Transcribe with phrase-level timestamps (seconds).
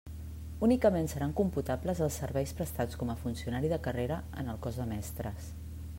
[0.67, 4.93] Únicament seran computables els serveis prestats com a funcionari de carrera en el cos de
[4.95, 5.53] mestres.